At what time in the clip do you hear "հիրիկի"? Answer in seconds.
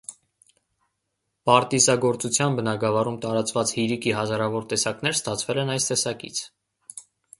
3.81-4.15